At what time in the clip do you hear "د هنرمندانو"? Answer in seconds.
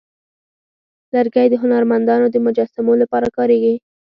1.49-2.27